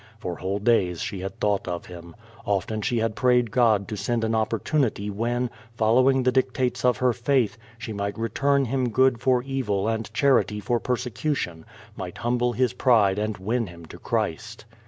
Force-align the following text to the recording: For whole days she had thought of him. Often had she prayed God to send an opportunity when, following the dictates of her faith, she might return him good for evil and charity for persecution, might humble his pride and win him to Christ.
For 0.17 0.37
whole 0.37 0.57
days 0.57 0.99
she 0.99 1.19
had 1.19 1.39
thought 1.39 1.67
of 1.67 1.85
him. 1.85 2.15
Often 2.43 2.77
had 2.77 2.85
she 2.85 3.07
prayed 3.09 3.51
God 3.51 3.87
to 3.87 3.95
send 3.95 4.23
an 4.23 4.33
opportunity 4.33 5.11
when, 5.11 5.51
following 5.75 6.23
the 6.23 6.31
dictates 6.31 6.83
of 6.83 6.97
her 6.97 7.13
faith, 7.13 7.55
she 7.77 7.93
might 7.93 8.17
return 8.17 8.65
him 8.65 8.89
good 8.89 9.21
for 9.21 9.43
evil 9.43 9.87
and 9.87 10.11
charity 10.11 10.59
for 10.59 10.79
persecution, 10.79 11.67
might 11.95 12.17
humble 12.17 12.53
his 12.53 12.73
pride 12.73 13.19
and 13.19 13.37
win 13.37 13.67
him 13.67 13.85
to 13.85 13.99
Christ. 13.99 14.65